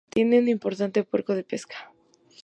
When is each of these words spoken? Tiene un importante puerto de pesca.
Tiene 0.09 0.39
un 0.39 0.47
importante 0.47 1.03
puerto 1.03 1.35
de 1.35 1.43
pesca. 1.43 1.93